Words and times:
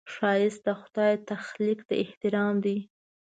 ښایست 0.13 0.61
د 0.65 0.69
خدای 0.81 1.13
تخلیق 1.29 1.79
ته 1.87 1.93
احترام 2.03 2.55
دی 2.65 2.77